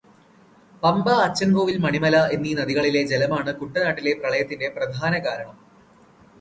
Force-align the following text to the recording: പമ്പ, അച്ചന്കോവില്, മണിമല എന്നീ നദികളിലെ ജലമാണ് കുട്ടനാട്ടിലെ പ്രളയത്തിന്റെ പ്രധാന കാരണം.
പമ്പ, 0.83 1.09
അച്ചന്കോവില്, 1.25 1.79
മണിമല 1.79 2.23
എന്നീ 2.31 2.53
നദികളിലെ 2.53 3.03
ജലമാണ് 3.03 3.53
കുട്ടനാട്ടിലെ 3.55 4.15
പ്രളയത്തിന്റെ 4.19 4.69
പ്രധാന 4.69 5.13
കാരണം. 5.19 5.57